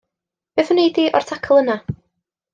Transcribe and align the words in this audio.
Beth 0.57 0.71
wnei 0.75 0.89
di 0.95 1.05
o'r 1.19 1.29
tacl 1.33 1.61
yna? 1.61 1.77